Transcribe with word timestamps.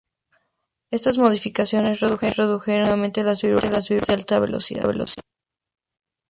Estas 0.89 1.19
modificaciones 1.19 1.99
redujeron 1.99 2.49
efectivamente 2.57 3.23
las 3.23 3.43
vibraciones 3.43 4.09
a 4.09 4.13
alta 4.13 4.39
velocidad. 4.39 4.91